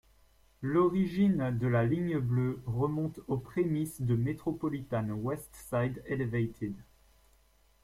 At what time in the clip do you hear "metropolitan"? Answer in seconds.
4.15-5.09